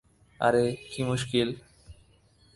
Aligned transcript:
আরে 0.39 0.65
কী 0.89 1.01
মুশকিল! 1.03 1.49